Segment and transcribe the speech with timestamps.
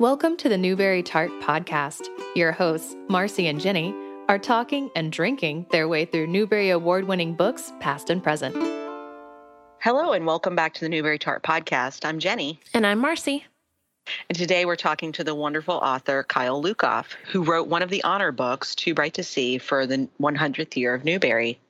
[0.00, 2.06] Welcome to the Newbery Tart Podcast.
[2.34, 3.94] Your hosts, Marcy and Jenny,
[4.30, 8.56] are talking and drinking their way through Newbery Award winning books, past and present.
[9.82, 12.06] Hello, and welcome back to the Newbery Tart Podcast.
[12.06, 12.58] I'm Jenny.
[12.72, 13.44] And I'm Marcy.
[14.30, 18.02] And today we're talking to the wonderful author Kyle Lukoff, who wrote one of the
[18.02, 21.60] honor books, Too Bright to See, for the 100th year of Newbery.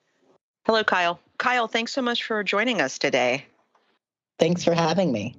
[0.66, 1.18] Hello, Kyle.
[1.38, 3.44] Kyle, thanks so much for joining us today.
[4.38, 5.34] Thanks for having me.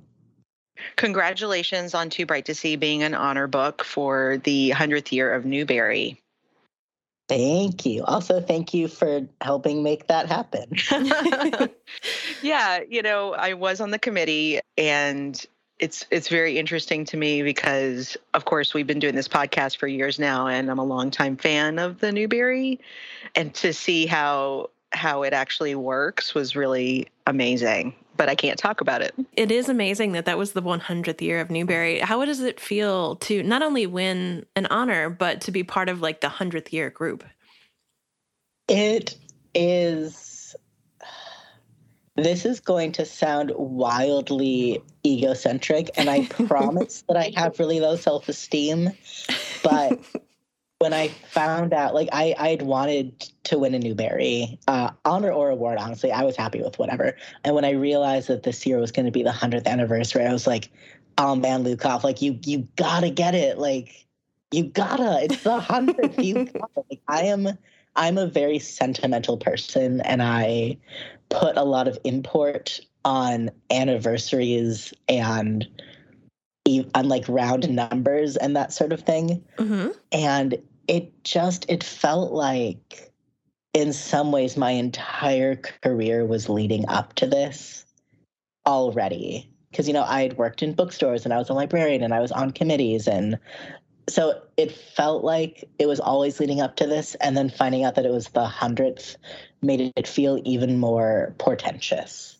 [0.95, 5.45] Congratulations on Too Bright to See being an honor book for the 100th year of
[5.45, 6.21] Newbery.
[7.27, 8.03] Thank you.
[8.03, 10.75] Also, thank you for helping make that happen.
[12.41, 15.45] yeah, you know, I was on the committee and
[15.79, 19.87] it's it's very interesting to me because of course we've been doing this podcast for
[19.87, 22.79] years now and I'm a longtime fan of the Newbery
[23.33, 28.81] and to see how how it actually works was really amazing but I can't talk
[28.81, 29.15] about it.
[29.33, 31.97] It is amazing that that was the 100th year of Newbery.
[32.01, 36.01] How does it feel to not only win an honor, but to be part of
[36.01, 37.23] like the 100th year group?
[38.67, 39.17] It
[39.55, 40.55] is.
[42.15, 47.95] This is going to sound wildly egocentric, and I promise that I have really low
[47.95, 48.91] self esteem.
[49.63, 49.99] But
[50.81, 55.49] when I found out, like I I'd wanted to win a Newbery uh, honor or
[55.49, 55.77] award.
[55.77, 57.15] Honestly, I was happy with whatever.
[57.43, 60.33] And when I realized that this year was going to be the hundredth anniversary, I
[60.33, 60.71] was like,
[61.19, 63.59] "Oh man, Lukoff, like you you gotta get it.
[63.59, 64.07] Like
[64.51, 65.23] you gotta.
[65.23, 66.17] It's the hundredth.
[66.17, 66.83] you gotta.
[66.89, 67.47] Like I am."
[67.93, 70.77] I'm a very sentimental person and I
[71.27, 75.67] put a lot of import on anniversaries and
[76.95, 79.43] on like round numbers and that sort of thing.
[79.57, 79.89] Mm-hmm.
[80.13, 83.11] And it just it felt like
[83.73, 87.85] in some ways my entire career was leading up to this
[88.65, 89.47] already.
[89.69, 92.19] Because you know i had worked in bookstores and i was a librarian and i
[92.19, 93.39] was on committees and
[94.09, 97.95] so it felt like it was always leading up to this and then finding out
[97.95, 99.15] that it was the hundredth
[99.61, 102.37] made it feel even more portentous.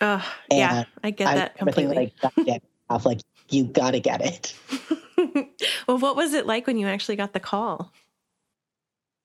[0.00, 2.12] Oh yeah i get I that completely.
[2.26, 3.20] like, like
[3.50, 4.56] you gotta get it
[5.88, 7.92] well, what was it like when you actually got the call?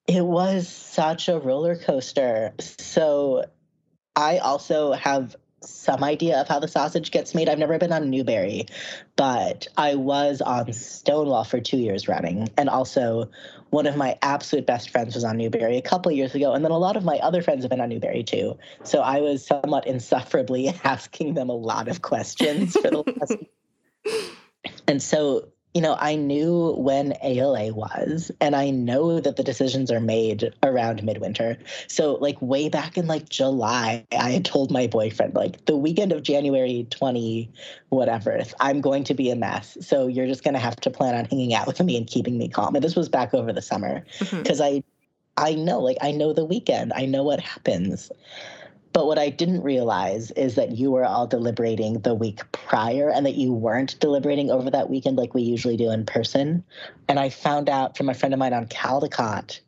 [0.07, 2.53] It was such a roller coaster.
[2.59, 3.45] So
[4.15, 7.49] I also have some idea of how the sausage gets made.
[7.49, 8.65] I've never been on Newbery,
[9.15, 12.49] but I was on Stonewall for two years running.
[12.57, 13.29] And also,
[13.69, 16.53] one of my absolute best friends was on Newbery a couple years ago.
[16.53, 18.57] And then a lot of my other friends have been on Newbery too.
[18.83, 24.33] So I was somewhat insufferably asking them a lot of questions for the last.
[24.87, 29.91] and so you know, I knew when ALA was, and I know that the decisions
[29.91, 31.57] are made around midwinter.
[31.87, 36.11] So, like, way back in like July, I had told my boyfriend, like, the weekend
[36.11, 37.51] of January 20,
[37.89, 39.77] whatever, I'm going to be a mess.
[39.81, 42.39] So, you're just going to have to plan on hanging out with me and keeping
[42.39, 42.75] me calm.
[42.75, 44.79] And this was back over the summer because mm-hmm.
[45.37, 48.11] I, I know, like, I know the weekend, I know what happens.
[48.91, 53.25] But what I didn't realize is that you were all deliberating the week prior and
[53.25, 56.63] that you weren't deliberating over that weekend like we usually do in person.
[57.07, 59.59] And I found out from a friend of mine on Caldecott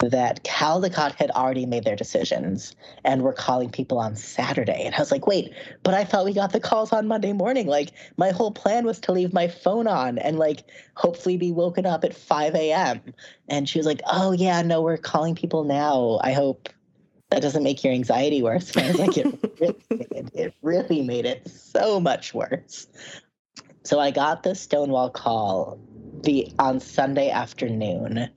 [0.00, 2.74] that Caldecott had already made their decisions
[3.04, 4.82] and were calling people on Saturday.
[4.84, 5.52] And I was like, wait,
[5.82, 7.66] but I thought we got the calls on Monday morning.
[7.66, 10.64] Like, my whole plan was to leave my phone on and, like,
[10.94, 13.00] hopefully be woken up at 5 a.m.
[13.48, 16.18] And she was like, oh, yeah, no, we're calling people now.
[16.22, 16.68] I hope
[17.34, 18.76] that doesn't make your anxiety worse.
[18.76, 19.26] I was like, it
[19.60, 22.86] really, it, it really made it so much worse.
[23.82, 25.80] So I got the Stonewall call
[26.22, 28.30] the on Sunday afternoon.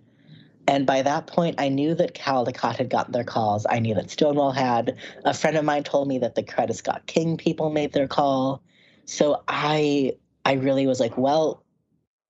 [0.67, 3.67] And by that point, I knew that Caldecott had gotten their calls.
[3.69, 4.97] I knew that Stonewall had.
[5.25, 8.63] A friend of mine told me that the Coretta Scott King people made their call.
[9.05, 10.13] So I
[10.43, 11.63] I really was like, well,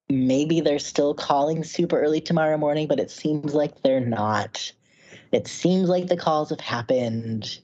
[0.10, 4.74] maybe they're still calling super early tomorrow morning, but it seems like they're not.
[5.32, 7.60] It seems like the calls have happened.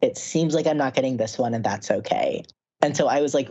[0.00, 2.44] It seems like I'm not getting this one, and that's okay.
[2.84, 3.48] And so I was like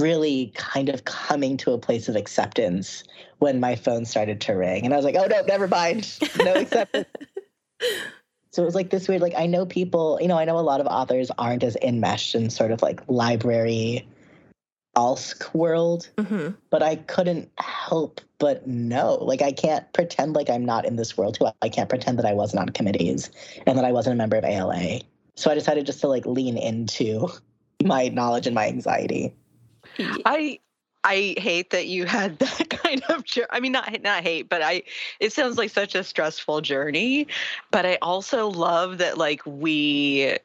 [0.00, 3.04] really kind of coming to a place of acceptance
[3.38, 4.84] when my phone started to ring.
[4.84, 6.18] And I was like, oh no, never mind.
[6.42, 7.06] No acceptance.
[8.50, 10.60] so it was like this weird, like I know people, you know, I know a
[10.60, 14.08] lot of authors aren't as enmeshed in sort of like library
[14.96, 16.50] ALSC world, mm-hmm.
[16.70, 19.14] but I couldn't help but know.
[19.14, 21.46] Like, I can't pretend like I'm not in this world too.
[21.62, 23.30] I can't pretend that I wasn't on committees
[23.66, 25.00] and that I wasn't a member of ALA.
[25.36, 27.28] So I decided just to like lean into
[27.84, 29.34] my knowledge and my anxiety.
[30.24, 30.58] I
[31.04, 34.82] I hate that you had that kind of I mean not not hate but I
[35.20, 37.26] it sounds like such a stressful journey
[37.70, 40.38] but I also love that like we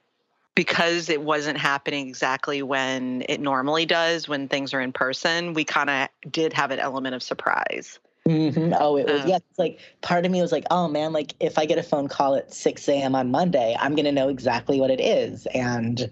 [0.59, 5.63] because it wasn't happening exactly when it normally does when things are in person, we
[5.63, 7.97] kind of did have an element of surprise.
[8.27, 8.73] Mm-hmm.
[8.77, 9.37] Oh, it was, um, yeah.
[9.37, 12.09] It's like part of me was like, oh man, like if I get a phone
[12.09, 13.15] call at 6 a.m.
[13.15, 15.45] on Monday, I'm going to know exactly what it is.
[15.53, 16.11] And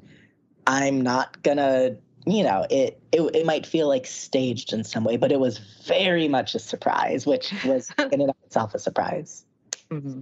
[0.66, 5.04] I'm not going to, you know, it, it, it might feel like staged in some
[5.04, 8.80] way, but it was very much a surprise, which was in and of itself a
[8.80, 9.44] surprise.
[9.92, 10.22] Mm-hmm.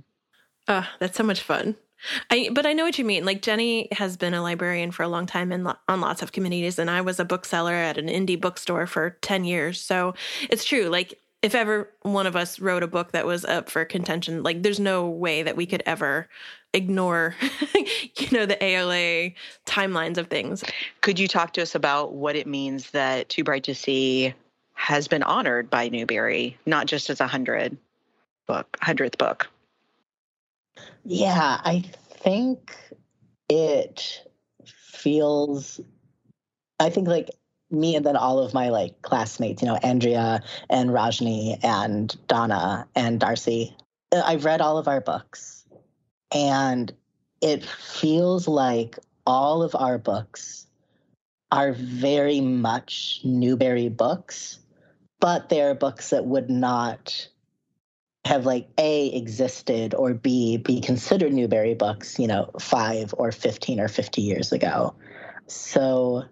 [0.68, 1.75] Oh, that's so much fun.
[2.30, 3.25] I, but I know what you mean.
[3.25, 6.31] Like Jenny has been a librarian for a long time and lo- on lots of
[6.31, 9.81] committees, and I was a bookseller at an indie bookstore for ten years.
[9.81, 10.13] So
[10.50, 10.86] it's true.
[10.86, 14.63] Like if ever one of us wrote a book that was up for contention, like
[14.63, 16.27] there's no way that we could ever
[16.74, 17.36] ignore,
[17.75, 19.31] you know, the ALA
[19.65, 20.63] timelines of things.
[21.01, 24.33] Could you talk to us about what it means that Too Bright to See
[24.74, 27.77] has been honored by Newbery, not just as a hundred
[28.47, 29.47] book, hundredth book?
[31.04, 32.75] Yeah, I think
[33.50, 34.24] it
[34.66, 35.80] feels
[36.80, 37.30] I think like
[37.72, 42.88] me and then all of my like classmates, you know, Andrea and Rajni and Donna
[42.95, 43.74] and Darcie.
[44.12, 45.66] Uh, I've read all of our books
[46.33, 46.92] and
[47.42, 50.68] it feels like all of our books
[51.51, 54.60] are very much Newbery books,
[55.19, 57.28] but they're books that would not
[58.25, 63.80] have like A existed or B be considered Newbery books, you know, five or 15
[63.80, 64.95] or 50 years ago.
[65.48, 66.25] So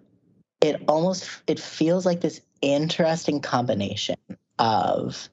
[0.60, 4.16] it almost it feels like this interesting combination
[4.58, 5.28] of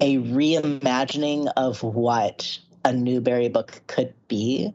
[0.00, 4.72] a reimagining of what a Newbery book could be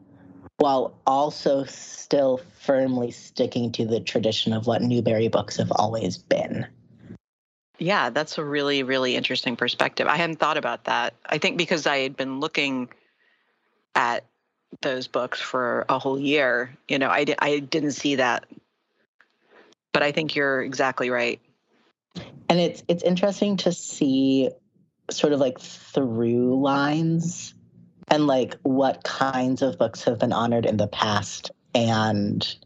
[0.58, 6.66] while also still firmly sticking to the tradition of what Newbery books have always been.
[7.78, 10.06] Yeah, that's a really, really interesting perspective.
[10.06, 11.14] I hadn't thought about that.
[11.24, 12.88] I think because I had been looking
[13.94, 14.24] at
[14.82, 18.46] those books for a whole year, you know, I, I didn't see that.
[19.92, 21.40] But I think you're exactly right.
[22.48, 24.50] And it's it's interesting to see
[25.10, 27.54] sort of like through lines
[28.08, 32.56] and like what kinds of books have been honored in the past and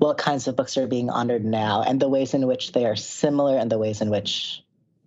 [0.00, 2.96] what kinds of books are being honored now and the ways in which they are
[2.96, 4.62] similar and the ways in which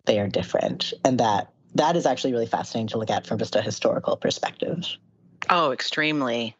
[0.06, 0.94] they are different.
[1.04, 4.86] And that that is actually really fascinating to look at from just a historical perspective.
[5.50, 6.56] Oh extremely.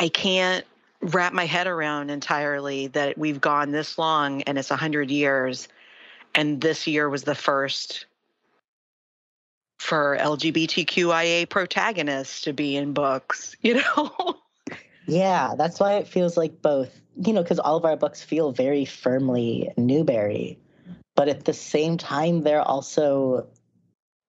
[0.00, 0.64] I can't
[1.00, 5.66] wrap my head around entirely that we've gone this long and it's 100 years
[6.36, 8.06] and this year was the first
[9.78, 14.36] for LGBTQIA protagonists to be in books, you know?
[15.06, 18.52] yeah, that's why it feels like both, you know, because all of our books feel
[18.52, 20.58] very firmly Newbery,
[21.16, 23.48] but at the same time, they're also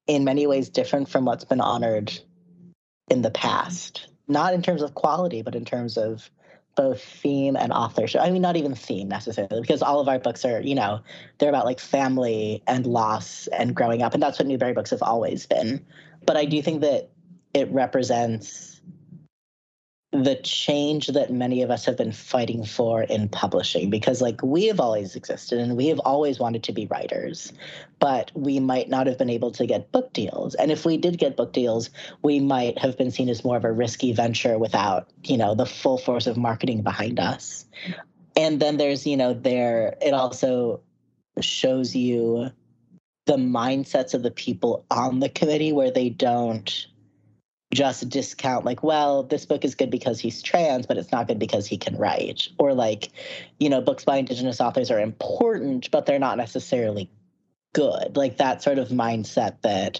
[0.07, 2.19] in many ways different from what's been honored
[3.10, 4.07] in the past.
[4.28, 6.30] Not in terms of quality, but in terms of
[6.80, 8.22] both theme and authorship.
[8.22, 11.02] I mean, not even theme necessarily, because all of our books are, you know,
[11.38, 14.14] they're about like family and loss and growing up.
[14.14, 15.86] And that's what Newbery books have always been.
[16.26, 17.10] But I do think that
[17.54, 18.69] it represents
[20.12, 24.66] the change that many of us have been fighting for in publishing because like we
[24.66, 27.54] have always existed and we have always wanted to be writers
[28.00, 30.56] but we might not have been able to get book deals.
[30.56, 31.92] And if we did get book deals
[32.24, 35.68] we might have been seen as more of a risky venture without you know the
[35.68, 37.66] full force of marketing behind us.
[38.36, 40.82] And then there's you know there it also
[41.39, 42.50] shows you
[43.28, 46.88] the mindsets of the people on the committee where they don't
[47.72, 51.40] just discount like well this book is good because he's trans but it's not good
[51.40, 52.48] because he can write.
[52.58, 53.10] Or like
[53.60, 57.10] you know books by indigenous authors are important but they're not necessarily
[57.74, 58.18] good.
[58.18, 60.00] Like that sort of mindset that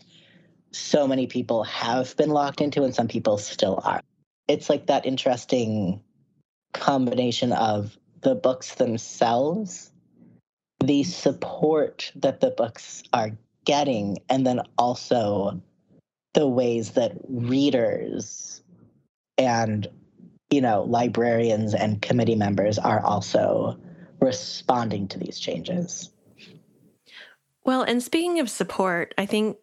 [0.72, 4.02] so many people have been locked into and some people still are.
[4.48, 6.02] It's like that interesting
[6.74, 9.92] combination of the books themselves
[10.84, 13.32] the support that the books are
[13.66, 15.62] getting and then also
[16.33, 18.62] the ways that readers
[19.38, 19.88] and
[20.50, 23.79] you know librarians and committee members are also
[24.21, 26.12] responding to these changes.
[27.63, 29.57] Well and speaking of support i think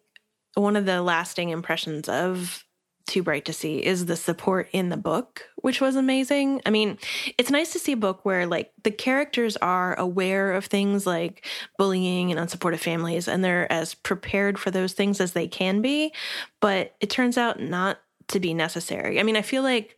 [0.55, 2.63] one of the lasting impressions of
[3.07, 6.61] too Bright to See is the support in the book, which was amazing.
[6.65, 6.97] I mean,
[7.37, 11.45] it's nice to see a book where like the characters are aware of things like
[11.77, 16.13] bullying and unsupportive families and they're as prepared for those things as they can be,
[16.59, 19.19] but it turns out not to be necessary.
[19.19, 19.97] I mean, I feel like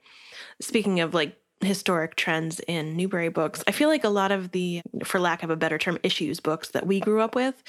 [0.62, 3.64] speaking of like historic trends in Newbery books.
[3.68, 6.70] I feel like a lot of the, for lack of a better term, issues books
[6.70, 7.62] that we grew up with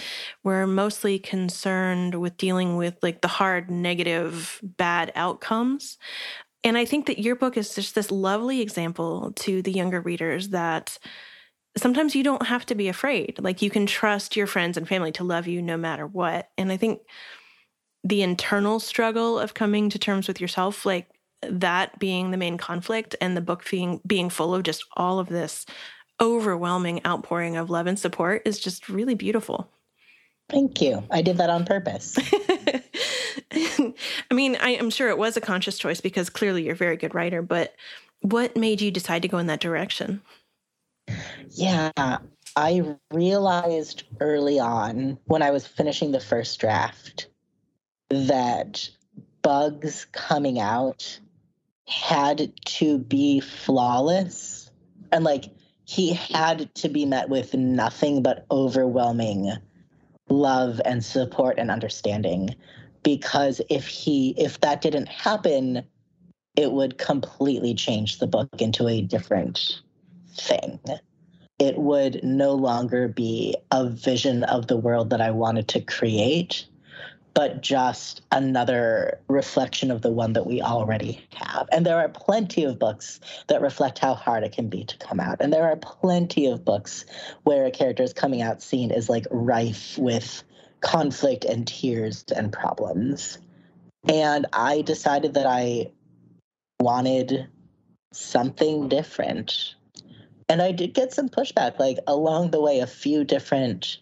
[0.45, 5.99] were mostly concerned with dealing with like the hard, negative, bad outcomes.
[6.63, 10.51] And I think that your book is just this lovely example to the younger readers
[10.51, 10.99] that
[11.77, 13.39] sometimes you don't have to be afraid.
[13.41, 16.51] Like you can trust your friends and family to love you no matter what.
[16.59, 17.01] And I think
[18.05, 21.09] the internal struggle of coming to terms with yourself, like
[21.43, 25.29] that being the main conflict and the book being being full of just all of
[25.29, 25.67] this
[26.21, 29.71] overwhelming outpouring of love and support is just really beautiful.
[30.51, 31.03] Thank you.
[31.11, 32.19] I did that on purpose.
[33.53, 36.97] I mean, I am sure it was a conscious choice because clearly you're a very
[36.97, 37.75] good writer, but
[38.21, 40.21] what made you decide to go in that direction?
[41.51, 41.91] Yeah,
[42.57, 47.29] I realized early on when I was finishing the first draft
[48.11, 48.89] that
[49.43, 51.19] Bug's coming out
[51.91, 54.71] had to be flawless.
[55.13, 55.47] And like
[55.85, 59.51] he had to be met with nothing but overwhelming
[60.29, 62.55] love and support and understanding.
[63.03, 65.85] Because if he if that didn't happen
[66.57, 69.81] it would completely change the book into a different
[70.35, 70.79] thing.
[71.59, 76.67] It would no longer be a vision of the world that i wanted to create
[77.35, 81.69] but just another reflection of the one that we already have.
[81.73, 85.21] And there are plenty of books that reflect how hard it can be to come
[85.21, 85.39] out.
[85.41, 87.05] And there are plenty of books
[87.45, 90.43] where a character's coming out scene is like rife with
[90.81, 93.39] conflict and tears and problems.
[94.09, 95.93] And I decided that I
[96.81, 97.49] wanted
[98.13, 99.75] something different.
[100.49, 103.99] And I did get some pushback, like along the way, a few different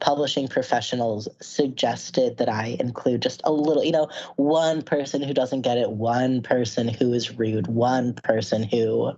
[0.00, 5.62] publishing professionals suggested that I include just a little, you know, one person who doesn't
[5.62, 9.12] get it, one person who is rude, one person who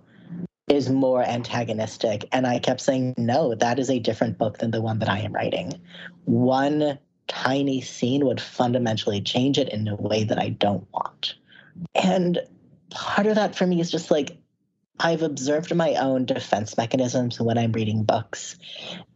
[0.67, 2.27] is more antagonistic.
[2.31, 5.19] And I kept saying, no, that is a different book than the one that I
[5.19, 5.73] am writing.
[6.25, 11.35] One tiny scene would fundamentally change it in a way that I don't want.
[11.95, 12.39] And
[12.89, 14.37] part of that for me is just like,
[14.99, 18.57] I've observed my own defense mechanisms when I'm reading books.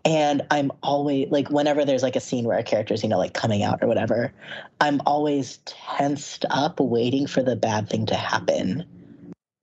[0.06, 3.34] And I'm always like, whenever there's like a scene where a character's, you know, like
[3.34, 4.34] coming out or whatever,
[4.80, 8.86] I'm always tensed up waiting for the bad thing to happen.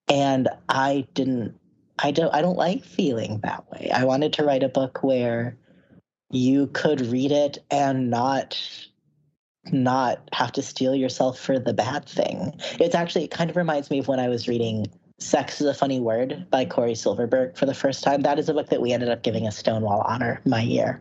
[0.09, 1.55] And I didn't,
[1.99, 3.91] I don't, I don't like feeling that way.
[3.93, 5.57] I wanted to write a book where
[6.31, 8.59] you could read it and not
[9.71, 12.59] not have to steel yourself for the bad thing.
[12.81, 14.87] It's actually it kind of reminds me of when I was reading
[15.19, 18.23] Sex is a Funny Word by Cory Silverberg for the first time.
[18.23, 21.01] That is a book that we ended up giving a Stonewall honor my year.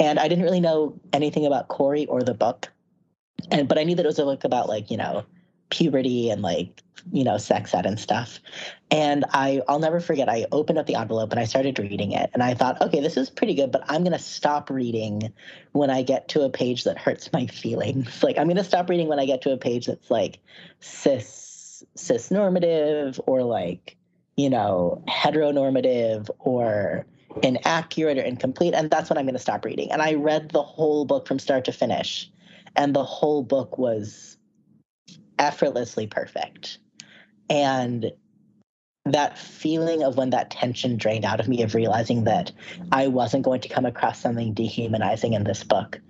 [0.00, 2.68] And I didn't really know anything about Cory or the book.
[3.52, 5.24] And but I knew that it was a book about like, you know,
[5.70, 8.40] puberty and like, you know, sex ed and stuff.
[8.90, 12.30] And I I'll never forget I opened up the envelope and I started reading it
[12.34, 15.32] and I thought, okay, this is pretty good, but I'm gonna stop reading
[15.70, 18.08] when I get to a page that hurts my feelings.
[18.24, 20.40] Like I'm gonna stop reading when I get to a page that's like
[20.80, 21.41] cis
[21.94, 23.96] cis normative or like,
[24.36, 27.06] you know, heteronormative or
[27.42, 28.74] inaccurate or incomplete.
[28.74, 29.90] And that's when I'm going to stop reading.
[29.92, 32.30] And I read the whole book from start to finish.
[32.76, 34.36] And the whole book was
[35.38, 36.78] effortlessly perfect.
[37.50, 38.12] And
[39.04, 42.52] that feeling of when that tension drained out of me of realizing that
[42.92, 46.00] I wasn't going to come across something dehumanizing in this book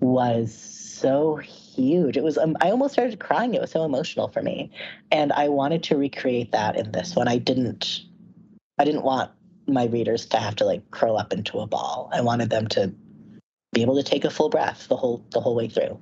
[0.00, 1.36] was so
[1.78, 2.16] huge.
[2.16, 3.54] It was um, I almost started crying.
[3.54, 4.70] It was so emotional for me,
[5.10, 7.28] and I wanted to recreate that in this one.
[7.28, 8.02] I didn't.
[8.78, 9.30] I didn't want
[9.66, 12.10] my readers to have to like curl up into a ball.
[12.12, 12.92] I wanted them to
[13.72, 15.98] be able to take a full breath the whole the whole way through.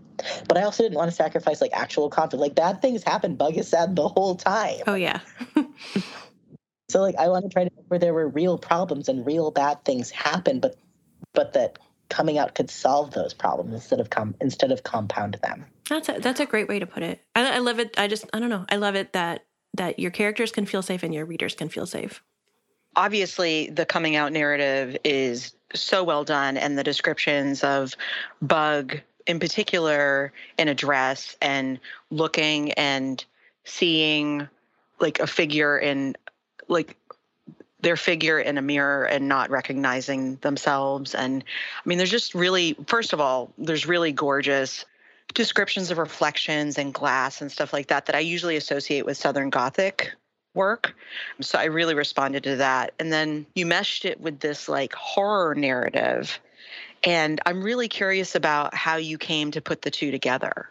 [0.48, 2.40] But I also didn't want to sacrifice like actual conflict.
[2.40, 3.36] Like bad things happen.
[3.36, 4.80] Bug is sad the whole time.
[4.86, 5.20] Oh yeah.
[6.88, 9.84] so like I want to try to where there were real problems and real bad
[9.84, 10.76] things happen, but
[11.34, 15.64] but that coming out could solve those problems instead of com- instead of compound them.
[15.88, 17.20] That's a, that's a great way to put it.
[17.34, 17.94] I, I love it.
[17.98, 18.64] I just I don't know.
[18.68, 19.44] I love it that
[19.74, 22.22] that your characters can feel safe and your readers can feel safe.
[22.94, 27.94] Obviously, the coming out narrative is so well done, and the descriptions of
[28.40, 33.24] Bug in particular in a dress and looking and
[33.64, 34.48] seeing
[35.00, 36.16] like a figure in
[36.68, 36.96] like
[37.80, 41.14] their figure in a mirror and not recognizing themselves.
[41.14, 44.84] And I mean, there's just really, first of all, there's really gorgeous
[45.34, 49.50] descriptions of reflections and glass and stuff like that that I usually associate with Southern
[49.50, 50.12] Gothic
[50.54, 50.94] work.
[51.40, 52.94] So I really responded to that.
[52.98, 56.40] And then you meshed it with this like horror narrative.
[57.04, 60.70] And I'm really curious about how you came to put the two together.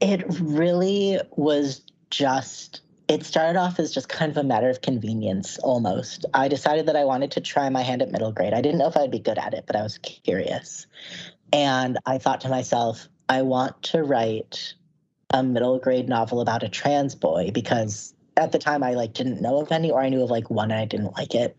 [0.00, 5.58] It really was just it started off as just kind of a matter of convenience
[5.58, 6.24] almost.
[6.34, 8.52] I decided that I wanted to try my hand at middle grade.
[8.52, 10.86] I didn't know if I'd be good at it, but I was curious.
[11.52, 14.74] And I thought to myself, I want to write
[15.30, 19.40] a middle grade novel about a trans boy because at the time I like didn't
[19.40, 21.56] know of any or I knew of like one and I didn't like it.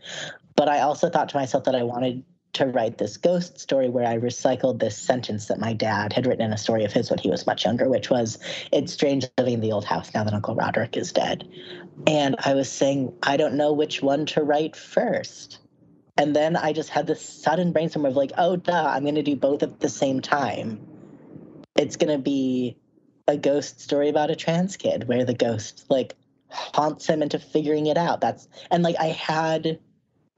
[0.56, 2.24] But I also thought to myself that I wanted
[2.58, 6.46] to write this ghost story where I recycled this sentence that my dad had written
[6.46, 8.40] in a story of his when he was much younger, which was,
[8.72, 11.48] It's strange living in the old house now that Uncle Roderick is dead.
[12.06, 15.60] And I was saying, I don't know which one to write first.
[16.18, 19.24] And then I just had this sudden brainstorm of like, oh, duh, I'm going to
[19.24, 20.86] do both at the same time.
[21.76, 22.76] It's going to be
[23.28, 26.16] a ghost story about a trans kid where the ghost like
[26.50, 28.22] haunts him into figuring it out.
[28.22, 29.80] That's, and like I had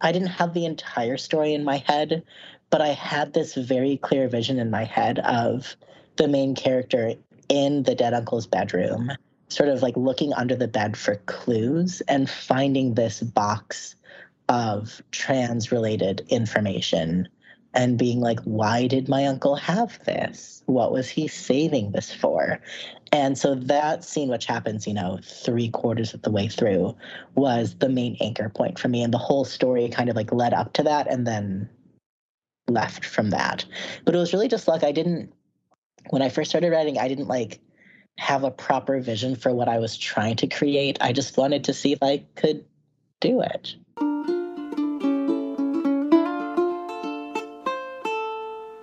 [0.01, 2.23] I didn't have the entire story in my head,
[2.69, 5.75] but I had this very clear vision in my head of
[6.15, 7.13] the main character
[7.49, 9.11] in the dead uncle's bedroom,
[9.49, 13.95] sort of like looking under the bed for clues and finding this box
[14.47, 17.27] of trans related information
[17.73, 20.63] and being like, why did my uncle have this?
[20.65, 22.59] What was he saving this for?
[23.11, 26.95] And so that scene, which happens, you know, three quarters of the way through,
[27.35, 29.03] was the main anchor point for me.
[29.03, 31.69] And the whole story kind of like led up to that and then
[32.67, 33.65] left from that.
[34.05, 35.33] But it was really just like I didn't,
[36.09, 37.59] when I first started writing, I didn't like
[38.17, 40.97] have a proper vision for what I was trying to create.
[41.01, 42.65] I just wanted to see if I could
[43.21, 43.75] do it.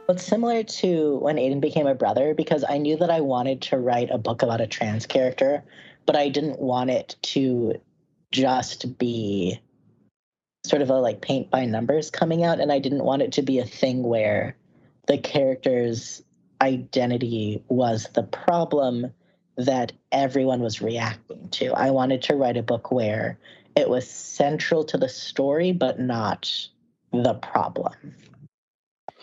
[0.08, 3.78] It's similar to when Aidan became a brother because I knew that I wanted to
[3.78, 5.64] write a book about a trans character,
[6.06, 7.80] but I didn't want it to
[8.30, 9.60] just be
[10.64, 13.42] sort of a like paint by numbers coming out and I didn't want it to
[13.42, 14.56] be a thing where
[15.08, 16.22] the character's
[16.60, 19.12] identity was the problem
[19.56, 21.72] that everyone was reacting to.
[21.72, 23.38] I wanted to write a book where
[23.74, 26.68] it was central to the story but not
[27.12, 27.94] the problem.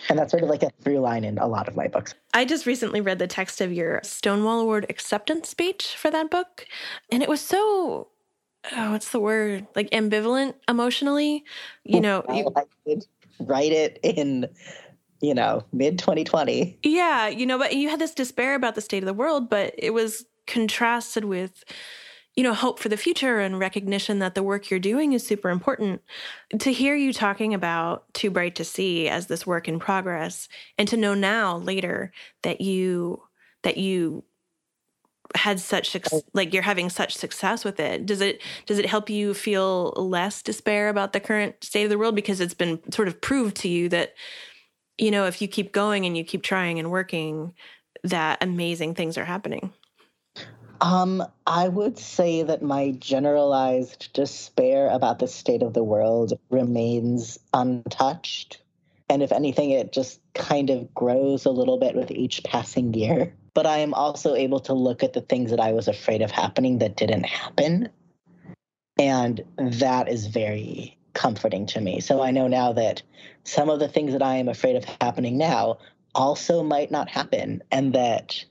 [0.10, 2.16] And that's sort of like a through line in a lot of my books.
[2.34, 6.66] I just recently read the text of your Stonewall Award acceptance speech for that book.
[7.12, 8.08] And it was so,
[8.76, 9.68] oh, what's the word?
[9.76, 11.44] Like ambivalent emotionally.
[11.84, 13.06] You know, well, you, I did
[13.40, 14.48] write it in,
[15.22, 16.80] you know, mid 2020.
[16.84, 17.28] Yeah.
[17.28, 19.92] You know, but you had this despair about the state of the world, but it
[19.92, 21.64] was contrasted with
[22.36, 25.50] you know, hope for the future and recognition that the work you're doing is super
[25.50, 26.02] important.
[26.60, 30.88] To hear you talking about Too Bright to See as this work in progress and
[30.88, 33.22] to know now later that you
[33.62, 34.24] that you
[35.36, 35.96] had such
[36.34, 38.06] like you're having such success with it.
[38.06, 41.98] Does it does it help you feel less despair about the current state of the
[41.98, 42.16] world?
[42.16, 44.14] Because it's been sort of proved to you that
[44.98, 47.54] you know if you keep going and you keep trying and working
[48.04, 49.72] that amazing things are happening
[50.84, 57.40] um, I would say that my generalized despair about the state of the world remains
[57.54, 58.62] untouched.
[59.10, 63.34] And if anything, it just kind of grows a little bit with each passing year.
[63.54, 66.32] But I am also able to look at the things that I was afraid of
[66.32, 67.88] happening that didn't happen.
[69.00, 72.02] And that is very comforting to me.
[72.02, 73.04] So I know now that
[73.46, 75.78] some of the things that I am afraid of happening now
[76.14, 78.44] also might not happen, and that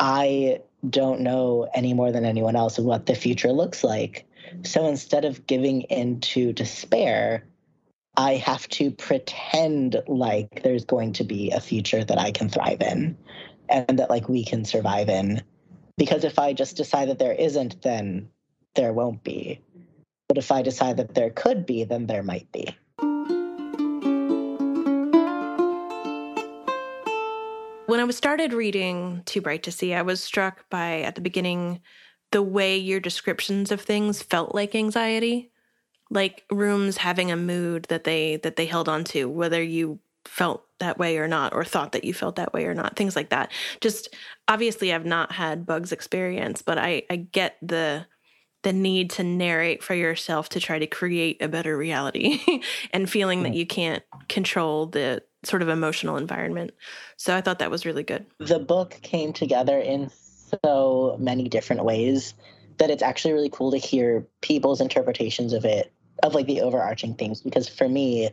[0.00, 4.26] I don't know any more than anyone else what the future looks like.
[4.62, 7.44] So instead of giving into despair,
[8.16, 12.80] I have to pretend like there's going to be a future that I can thrive
[12.80, 13.16] in
[13.68, 15.42] and that like we can survive in.
[15.96, 18.28] Because if I just decide that there isn't, then
[18.74, 19.60] there won't be.
[20.28, 22.76] But if I decide that there could be, then there might be.
[28.04, 31.80] I was started reading Too Bright to See, I was struck by at the beginning
[32.32, 35.50] the way your descriptions of things felt like anxiety,
[36.10, 40.66] like rooms having a mood that they that they held on to, whether you felt
[40.80, 43.30] that way or not, or thought that you felt that way or not, things like
[43.30, 43.50] that.
[43.80, 44.14] Just
[44.48, 48.04] obviously, I've not had Bug's experience, but I I get the
[48.64, 52.62] the need to narrate for yourself to try to create a better reality
[52.92, 53.56] and feeling that hmm.
[53.56, 56.72] you can't control the sort of emotional environment.
[57.16, 58.26] So I thought that was really good.
[58.38, 60.10] The book came together in
[60.64, 62.34] so many different ways
[62.78, 67.14] that it's actually really cool to hear people's interpretations of it, of like the overarching
[67.14, 67.40] themes.
[67.40, 68.30] Because for me,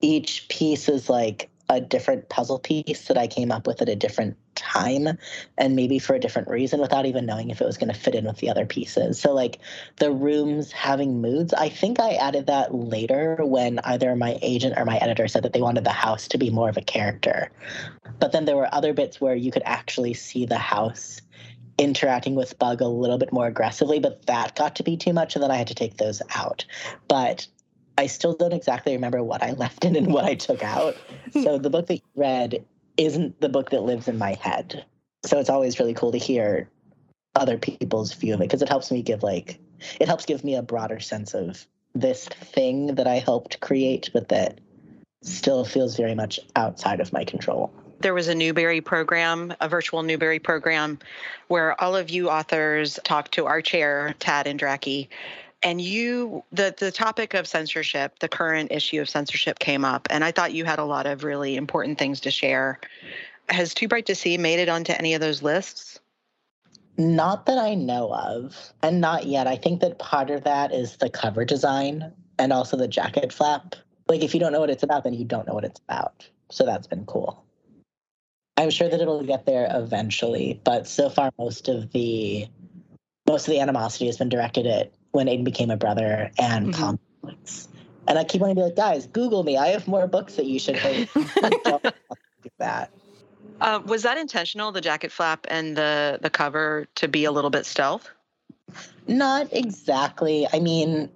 [0.00, 3.96] each piece is like a different puzzle piece that I came up with at a
[3.96, 5.18] different time
[5.58, 8.14] and maybe for a different reason without even knowing if it was going to fit
[8.14, 9.18] in with the other pieces.
[9.18, 9.58] So, like
[9.96, 14.84] the rooms having moods, I think I added that later when either my agent or
[14.84, 17.50] my editor said that they wanted the house to be more of a character.
[18.18, 21.20] But then there were other bits where you could actually see the house
[21.78, 25.34] interacting with Bug a little bit more aggressively, but that got to be too much,
[25.34, 26.64] and then I had to take those out.
[27.08, 27.46] But
[27.98, 30.96] I still don't exactly remember what I left in and what I took out.
[31.30, 32.64] so the book that you read
[33.04, 34.84] isn't the book that lives in my head.
[35.24, 36.68] So it's always really cool to hear
[37.34, 39.58] other people's view of it because it helps me give like
[40.00, 44.28] it helps give me a broader sense of this thing that I helped create, but
[44.28, 44.60] that
[45.22, 47.72] still feels very much outside of my control.
[48.00, 50.98] There was a Newbery program, a virtual Newbery program,
[51.46, 55.08] where all of you authors talked to our chair, Thaddeus Andracki,
[55.62, 60.24] and you the the topic of censorship the current issue of censorship came up and
[60.24, 62.80] i thought you had a lot of really important things to share.
[63.48, 66.00] Has too bright to see made it onto any of those lists?
[66.96, 69.46] Not that i know of and not yet.
[69.46, 73.74] I think that part of that is the cover design and also the jacket flap.
[74.08, 76.28] Like if you don't know what it's about then you don't know what it's about.
[76.50, 77.44] So that's been cool.
[78.56, 82.46] I'm sure that it'll get there eventually but so far most of the
[83.26, 86.96] most of the animosity has been directed at when Aidan became a brother and mm-hmm.
[87.22, 87.68] comics.
[88.08, 89.56] And I keep wanting to be like, guys, Google me.
[89.56, 91.08] I have more books that you should read.
[91.14, 92.90] do that.
[93.60, 97.50] Uh, was that intentional, the jacket flap and the the cover to be a little
[97.50, 98.10] bit stealth?
[99.06, 100.48] Not exactly.
[100.52, 101.10] I mean,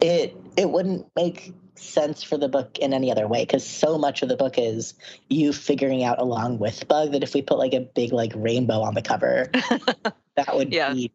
[0.00, 4.22] it it wouldn't make sense for the book in any other way because so much
[4.22, 4.94] of the book is
[5.28, 8.80] you figuring out along with Bug that if we put like a big like rainbow
[8.80, 9.50] on the cover,
[10.34, 10.92] that would yeah.
[10.92, 11.10] be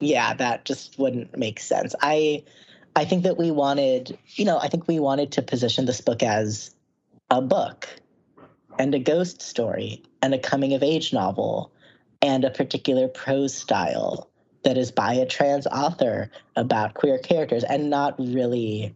[0.00, 1.94] yeah, that just wouldn't make sense.
[2.00, 2.44] I
[2.96, 6.22] I think that we wanted, you know, I think we wanted to position this book
[6.22, 6.74] as
[7.30, 7.88] a book
[8.78, 11.72] and a ghost story and a coming of age novel
[12.22, 14.30] and a particular prose style
[14.62, 18.94] that is by a trans author about queer characters and not really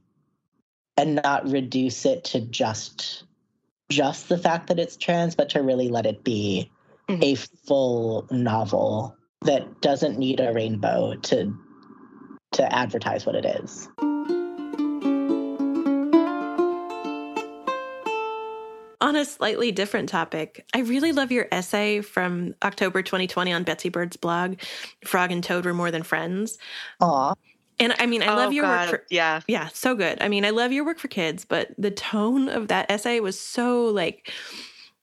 [0.96, 3.24] and not reduce it to just
[3.90, 6.70] just the fact that it's trans but to really let it be
[7.08, 7.22] mm-hmm.
[7.22, 11.56] a full novel that doesn't need a rainbow to
[12.52, 13.88] to advertise what it is.
[19.00, 23.90] On a slightly different topic, I really love your essay from October 2020 on Betsy
[23.90, 24.56] Bird's blog,
[25.04, 26.58] Frog and Toad Were More Than Friends.
[27.00, 27.34] Aw.
[27.78, 28.90] And I mean, I oh, love your God.
[28.90, 30.20] work for yeah, yeah, so good.
[30.20, 33.38] I mean, I love your work for kids, but the tone of that essay was
[33.38, 34.32] so like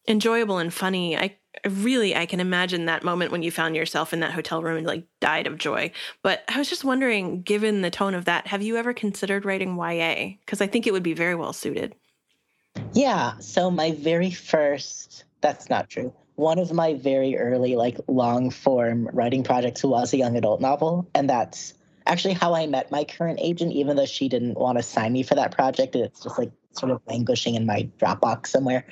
[0.08, 1.18] enjoyable and funny.
[1.18, 4.78] I really I can imagine that moment when you found yourself in that hotel room
[4.78, 5.92] and like died of joy.
[6.22, 9.78] But I was just wondering, given the tone of that, have you ever considered writing
[9.78, 10.38] YA?
[10.46, 11.96] Because I think it would be very well suited.
[12.94, 13.38] Yeah.
[13.40, 16.12] So my very first that's not true.
[16.36, 21.08] One of my very early like long form writing projects was a young adult novel,
[21.14, 21.74] and that's
[22.08, 25.24] actually how I met my current agent, even though she didn't want to sign me
[25.24, 25.96] for that project.
[25.96, 28.86] It's just like sort of languishing in my Dropbox somewhere.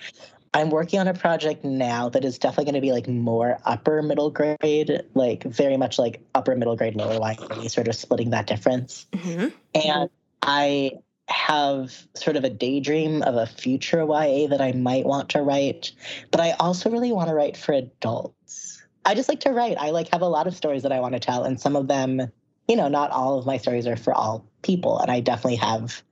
[0.54, 4.02] I'm working on a project now that is definitely going to be like more upper
[4.04, 8.46] middle grade, like very much like upper middle grade, lower YA, sort of splitting that
[8.46, 9.08] difference.
[9.13, 9.48] Mm-hmm.
[9.74, 10.10] And
[10.44, 10.92] I
[11.28, 15.92] have sort of a daydream of a future YA that I might want to write,
[16.30, 18.84] but I also really want to write for adults.
[19.06, 19.78] I just like to write.
[19.80, 21.88] I like have a lot of stories that I want to tell, and some of
[21.88, 22.22] them,
[22.68, 26.04] you know, not all of my stories are for all people, and I definitely have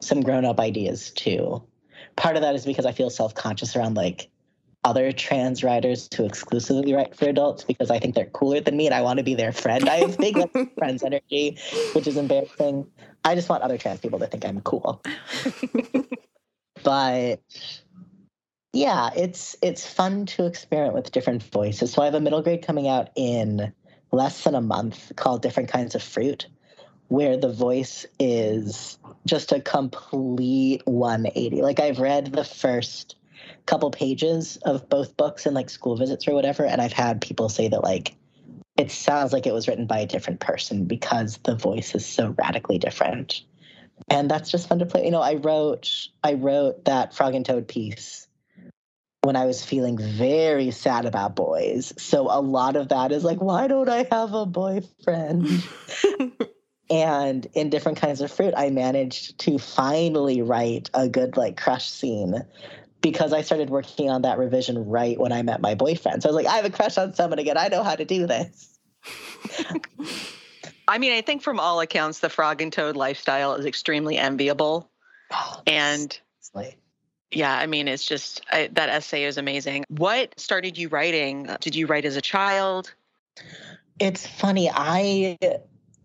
[0.00, 1.62] some grown up ideas too
[2.16, 4.28] part of that is because I feel self conscious around like
[4.84, 8.86] other trans writers who exclusively write for adults because I think they're cooler than me
[8.86, 9.88] and I want to be their friend.
[9.88, 11.58] I have big like, friends energy,
[11.92, 12.86] which is embarrassing.
[13.24, 15.02] I just want other trans people to think I'm cool.
[16.84, 17.40] but
[18.72, 21.92] yeah, it's it's fun to experiment with different voices.
[21.92, 23.72] So I have a middle grade coming out in
[24.12, 26.46] less than a month called Different Kinds of Fruit
[27.08, 31.62] where the voice is just a complete 180.
[31.62, 33.16] Like I've read the first
[33.66, 37.48] couple pages of both books and like school visits or whatever, and I've had people
[37.48, 38.16] say that like
[38.76, 42.34] it sounds like it was written by a different person because the voice is so
[42.38, 43.42] radically different.
[44.08, 45.06] And that's just fun to play.
[45.06, 45.90] You know, I wrote
[46.22, 48.26] I wrote that Frog and Toad piece
[49.22, 51.92] when I was feeling very sad about boys.
[51.96, 55.64] So a lot of that is like, why don't I have a boyfriend?
[56.90, 61.88] and in different kinds of fruit i managed to finally write a good like crush
[61.88, 62.44] scene
[63.00, 66.22] because i started working on that revision right when i met my boyfriend.
[66.22, 67.58] So i was like i have a crush on someone again.
[67.58, 68.78] I know how to do this.
[70.88, 74.90] I mean i think from all accounts the frog and toad lifestyle is extremely enviable.
[75.32, 76.18] Oh, and
[77.32, 79.84] yeah i mean it's just I, that essay is amazing.
[79.88, 81.50] What started you writing?
[81.60, 82.94] Did you write as a child?
[83.98, 84.70] It's funny.
[84.72, 85.38] I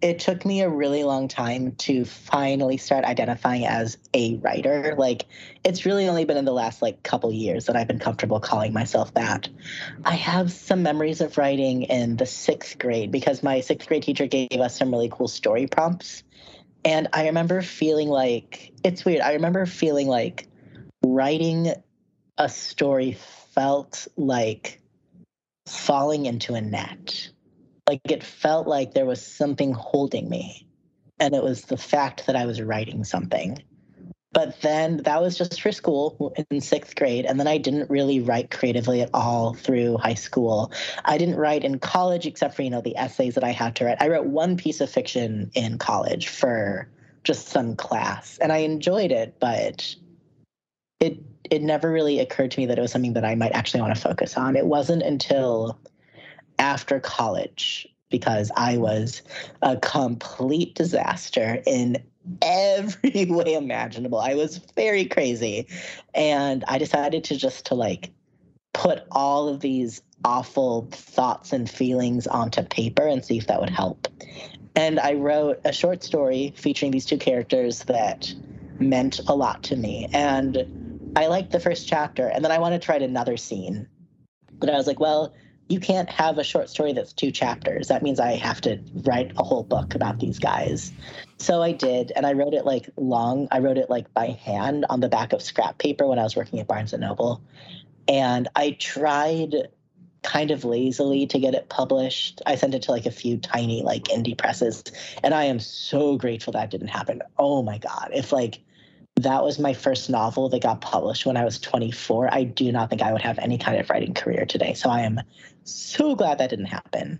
[0.02, 4.96] it took me a really long time to finally start identifying as a writer.
[4.98, 5.28] Like
[5.64, 8.74] it's really only been in the last like couple years that I've been comfortable calling
[8.74, 9.48] myself that.
[10.04, 14.26] I have some memories of writing in the 6th grade because my 6th grade teacher
[14.26, 16.24] gave us some really cool story prompts.
[16.84, 19.22] And I remember feeling like it's weird.
[19.22, 20.48] I remember feeling like
[21.06, 21.74] writing
[22.40, 23.18] a story
[23.54, 24.82] felt like
[25.68, 27.30] falling into a net
[27.92, 30.66] like it felt like there was something holding me.
[31.20, 33.62] And it was the fact that I was writing something.
[34.32, 37.26] But then that was just for school in sixth grade.
[37.26, 40.72] And then I didn't really write creatively at all through high school.
[41.04, 43.86] I didn't write in college except for, you know, the essays that I had to
[43.86, 44.02] write.
[44.02, 46.88] I wrote one piece of fiction in college for
[47.26, 49.94] just some class and I enjoyed it, but
[51.02, 53.82] it it never really occurred to me that it was something that I might actually
[53.82, 54.56] want to focus on.
[54.56, 55.78] It wasn't until
[56.62, 59.22] after college because I was
[59.62, 61.98] a complete disaster in
[62.42, 64.20] every way imaginable.
[64.20, 65.68] I was very crazy.
[66.14, 68.12] And I decided to just to like
[68.74, 73.72] put all of these awful thoughts and feelings onto paper and see if that would
[73.72, 74.08] help.
[74.76, 78.34] And I wrote a short story featuring these two characters that
[78.80, 80.08] meant a lot to me.
[80.14, 83.88] And I liked the first chapter, and then I wanted to write another scene.
[84.60, 85.34] But I was like, well,
[85.72, 87.88] you can't have a short story that's two chapters.
[87.88, 90.92] That means I have to write a whole book about these guys.
[91.38, 93.48] So I did, and I wrote it like long.
[93.52, 96.36] I wrote it like by hand on the back of scrap paper when I was
[96.36, 97.42] working at Barnes and Noble.
[98.08, 99.70] And I tried
[100.24, 102.42] kind of lazily to get it published.
[102.46, 104.84] I sent it to like a few tiny like indie presses,
[105.24, 107.22] and I am so grateful that didn't happen.
[107.38, 108.10] Oh my god.
[108.14, 108.60] If like
[109.16, 112.34] that was my first novel that got published when I was 24.
[112.34, 114.74] I do not think I would have any kind of writing career today.
[114.74, 115.20] So I am
[115.64, 117.20] so glad that didn't happen.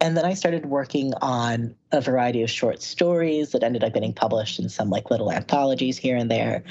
[0.00, 4.12] And then I started working on a variety of short stories that ended up getting
[4.12, 6.64] published in some like little anthologies here and there.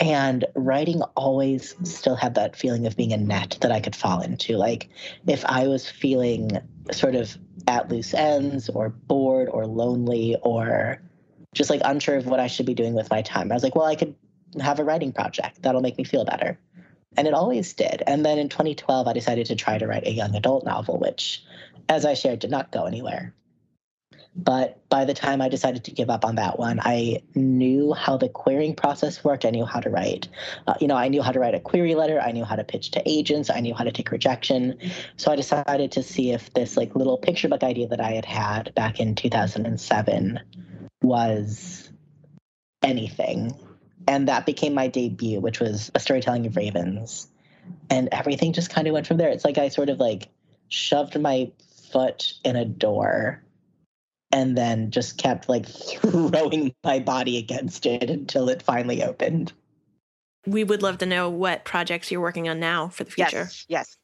[0.00, 4.20] And writing always still had that feeling of being a net that I could fall
[4.20, 4.56] into.
[4.56, 4.88] Like
[5.28, 6.58] if I was feeling
[6.90, 7.36] sort of
[7.68, 11.00] at loose ends or bored or lonely or
[11.54, 13.50] just like unsure of what I should be doing with my time.
[13.50, 14.14] I was like, well, I could
[14.60, 16.58] have a writing project that'll make me feel better.
[17.16, 18.02] And it always did.
[18.06, 21.44] And then in 2012, I decided to try to write a young adult novel, which,
[21.88, 23.34] as I shared, did not go anywhere.
[24.34, 28.16] But by the time I decided to give up on that one, I knew how
[28.16, 29.44] the querying process worked.
[29.44, 30.28] I knew how to write.
[30.66, 32.18] Uh, you know, I knew how to write a query letter.
[32.18, 33.50] I knew how to pitch to agents.
[33.50, 34.78] I knew how to take rejection.
[35.18, 38.24] So I decided to see if this like little picture book idea that I had
[38.24, 40.40] had back in 2007
[41.02, 41.90] was
[42.82, 43.54] anything.
[44.08, 47.28] And that became my debut, which was a storytelling of ravens.
[47.90, 49.28] And everything just kind of went from there.
[49.28, 50.28] It's like I sort of like
[50.68, 51.52] shoved my
[51.92, 53.42] foot in a door
[54.32, 59.52] and then just kept like throwing my body against it until it finally opened.
[60.46, 63.48] We would love to know what projects you're working on now for the future.
[63.48, 63.66] Yes.
[63.68, 63.96] Yes.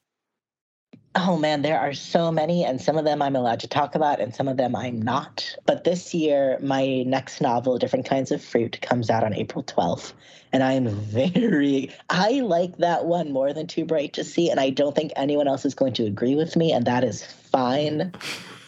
[1.14, 4.21] Oh man, there are so many, and some of them I'm allowed to talk about,
[4.21, 5.57] and some of them I'm not.
[5.66, 10.12] But this year, my next novel, Different Kinds of Fruit, comes out on April 12th.
[10.53, 14.71] And I'm very, I like that one more than Too Bright to See, and I
[14.71, 18.12] don't think anyone else is going to agree with me, and that is fine.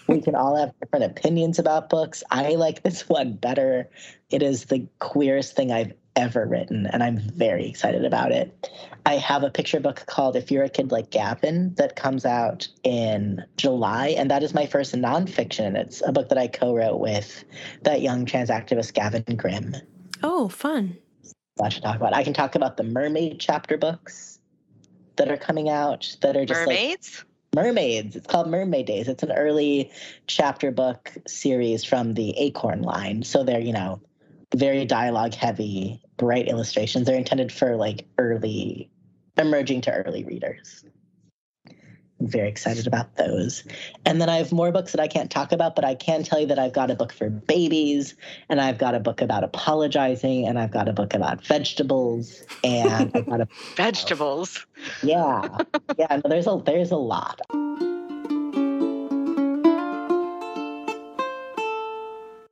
[0.08, 2.24] We can all have different opinions about books.
[2.30, 3.88] I like this one better.
[4.30, 8.70] It is the queerest thing I've ever written, and I'm very excited about it.
[9.06, 12.68] I have a picture book called If You're a Kid Like Gavin that comes out
[12.84, 15.76] in July, and that is my first nonfiction.
[15.76, 17.44] It's a book that I co wrote with
[17.82, 19.74] that young trans activist Gavin Grimm.
[20.22, 20.96] Oh, fun.
[21.62, 22.14] I should talk about.
[22.14, 24.38] I can talk about the mermaid chapter books
[25.16, 27.24] that are coming out that are just mermaids.
[27.54, 28.16] Like, mermaids.
[28.16, 29.08] It's called Mermaid Days.
[29.08, 29.90] It's an early
[30.26, 33.22] chapter book series from the Acorn line.
[33.22, 34.00] So they're, you know,
[34.54, 37.06] very dialogue heavy, bright illustrations.
[37.06, 38.90] They're intended for like early,
[39.38, 40.84] emerging to early readers.
[41.66, 43.64] I'm very excited about those.
[44.04, 46.38] And then I have more books that I can't talk about, but I can tell
[46.38, 48.14] you that I've got a book for babies,
[48.50, 53.10] and I've got a book about apologizing, and I've got a book about vegetables, and
[53.14, 54.66] I've got a vegetables.
[55.02, 55.60] Yeah,
[55.98, 56.20] yeah.
[56.22, 57.40] No, there's a there's a lot.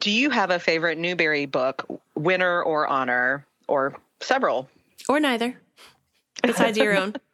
[0.00, 4.68] Do you have a favorite Newbery book, winner or honor, or several?
[5.09, 5.61] Or neither,
[6.42, 7.14] besides your own?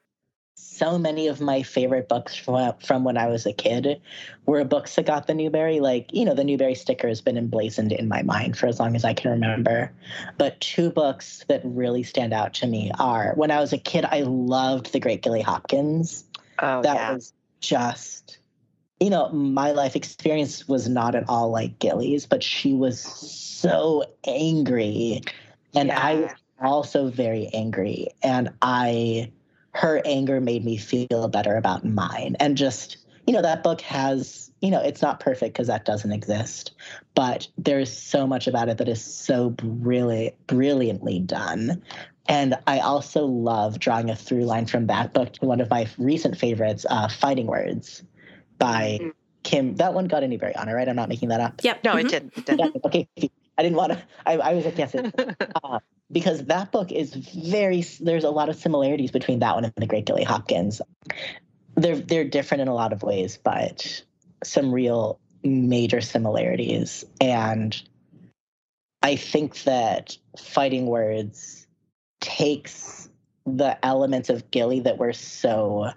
[0.57, 4.01] So many of my favorite books from, from when I was a kid
[4.44, 5.79] were books that got the Newbery.
[5.79, 8.97] Like, you know, the Newbery sticker has been emblazoned in my mind for as long
[8.97, 9.92] as I can remember.
[10.37, 14.05] But two books that really stand out to me are when I was a kid,
[14.05, 16.25] I loved The Great Gilly Hopkins.
[16.59, 17.12] Oh, that yeah.
[17.12, 18.38] was just
[19.01, 24.05] you know, my life experience was not at all like Gilly's, but she was so
[24.27, 25.20] angry.
[25.75, 26.01] And yeah.
[26.01, 28.09] I was also very angry.
[28.23, 29.31] And I,
[29.73, 32.37] her anger made me feel better about mine.
[32.41, 36.13] And just, you know, that book has, you know, it's not perfect because that doesn't
[36.13, 36.73] exist,
[37.15, 41.83] but there's so much about it that is so brilliant, brilliantly done.
[42.27, 45.87] And I also love drawing a through line from that book to one of my
[45.99, 48.03] recent favorites, uh, Fighting Words
[48.59, 49.11] by mm-hmm.
[49.43, 49.77] Kim.
[49.77, 50.89] That one got a Newbery honor, right?
[50.89, 51.61] I'm not making that up.
[51.63, 51.85] Yep.
[51.85, 52.07] No, mm-hmm.
[52.07, 52.33] it did.
[52.37, 52.59] It did.
[52.59, 53.09] Yeah, okay.
[53.57, 54.03] I didn't want to.
[54.27, 54.95] I, I, was like, yes,
[55.64, 55.79] uh,
[56.11, 57.85] because that book is very.
[58.01, 60.81] There's a lot of similarities between that one and the Great Gilly Hopkins.
[61.77, 64.03] They're they're different in a lot of ways, but
[64.43, 67.05] some real major similarities.
[67.21, 67.81] And
[69.03, 71.67] I think that Fighting Words
[72.21, 73.09] takes
[73.47, 75.90] the elements of Gilly that were so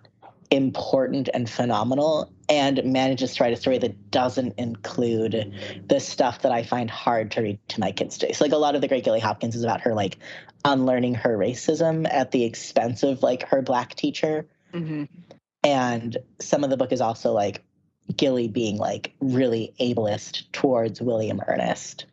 [0.49, 5.53] important and phenomenal and manages to write a story that doesn't include
[5.87, 8.33] the stuff that I find hard to read to my kids today.
[8.33, 10.17] So like a lot of the Great Gilly Hopkins is about her like
[10.63, 14.47] unlearning her racism at the expense of like her black teacher.
[14.73, 15.03] Mm-hmm.
[15.63, 17.63] And some of the book is also like
[18.15, 22.05] Gilly being like really ableist towards William Ernest,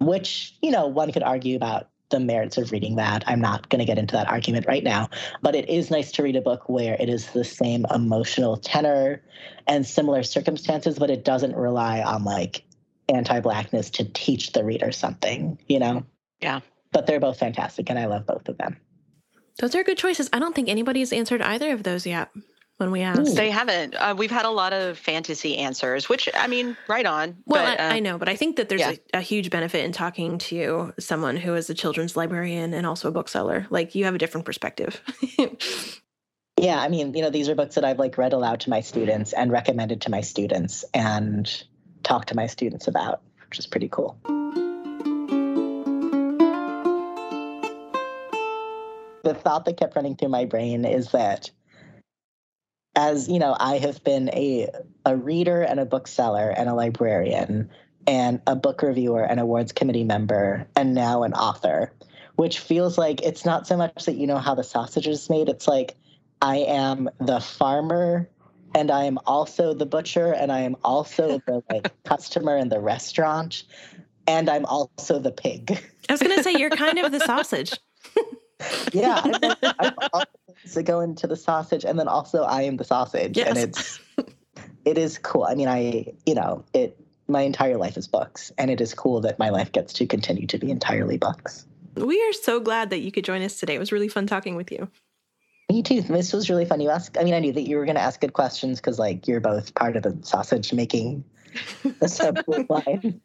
[0.00, 3.24] which, you know, one could argue about the merits of reading that.
[3.26, 5.08] I'm not going to get into that argument right now,
[5.42, 9.22] but it is nice to read a book where it is the same emotional tenor
[9.66, 12.62] and similar circumstances, but it doesn't rely on like
[13.08, 16.04] anti blackness to teach the reader something, you know?
[16.40, 16.60] Yeah.
[16.92, 18.76] But they're both fantastic, and I love both of them.
[19.58, 20.28] Those are good choices.
[20.32, 22.30] I don't think anybody's answered either of those yet
[22.78, 23.36] when we asked.
[23.36, 23.94] They haven't.
[23.94, 27.36] Uh, we've had a lot of fantasy answers, which I mean, right on.
[27.46, 28.94] Well, but, uh, I, I, know, but I think that there's yeah.
[29.14, 33.08] a, a, huge benefit in talking to someone who is a children's librarian and also
[33.08, 33.66] a bookseller.
[33.70, 35.00] Like you have a different perspective.
[36.60, 38.80] yeah, I mean, you know, these are books that I've like read aloud to my
[38.80, 41.64] students and recommended to my students and
[42.02, 44.18] talked to my students about, which is pretty cool.
[49.24, 51.50] The thought that kept running through my brain is that
[52.96, 54.68] as you know, I have been a
[55.04, 57.70] a reader and a bookseller and a librarian
[58.06, 61.92] and a book reviewer and awards committee member and now an author,
[62.36, 65.48] which feels like it's not so much that you know how the sausage is made.
[65.48, 65.94] It's like
[66.40, 68.28] I am the farmer
[68.74, 72.80] and I am also the butcher and I am also the like customer in the
[72.80, 73.64] restaurant
[74.26, 75.78] and I'm also the pig.
[76.08, 77.72] I was going to say you're kind of the sausage.
[78.92, 79.20] yeah,
[79.78, 80.24] I'm, I'm
[80.72, 83.48] to go into the sausage, and then also I am the sausage, yes.
[83.48, 84.00] and it's
[84.84, 85.44] it is cool.
[85.44, 86.98] I mean, I you know it.
[87.28, 90.46] My entire life is books, and it is cool that my life gets to continue
[90.46, 91.66] to be entirely books.
[91.96, 93.74] We are so glad that you could join us today.
[93.74, 94.88] It was really fun talking with you.
[95.68, 96.02] Me too.
[96.02, 96.80] This was really fun.
[96.80, 97.18] You asked.
[97.18, 99.40] I mean, I knew that you were going to ask good questions because, like, you're
[99.40, 101.24] both part of the sausage making
[102.00, 103.20] assembly line.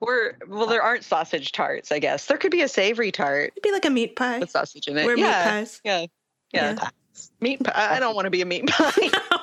[0.00, 1.90] We're well, there aren't sausage tarts.
[1.90, 3.52] I guess there could be a savory tart.
[3.56, 5.04] It'd be like a meat pie with sausage in it.
[5.04, 5.80] We're yeah, meat pies.
[5.84, 6.06] Yeah,
[6.52, 6.76] yeah.
[6.80, 6.88] yeah.
[7.40, 7.96] Meat pie.
[7.96, 9.10] I don't want to be a meat pie.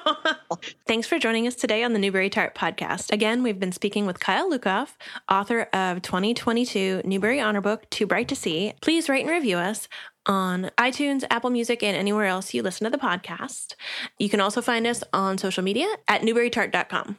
[0.87, 3.11] Thanks for joining us today on the Newbery Tart podcast.
[3.11, 4.93] Again, we've been speaking with Kyle Lukoff,
[5.29, 8.73] author of 2022 Newbery Honor Book Too Bright to See.
[8.81, 9.87] Please rate and review us
[10.25, 13.75] on iTunes, Apple Music, and anywhere else you listen to the podcast.
[14.17, 17.17] You can also find us on social media at newberytart.com.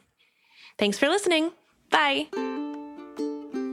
[0.77, 1.51] Thanks for listening.
[1.89, 2.27] Bye.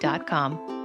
[0.00, 0.79] dot com.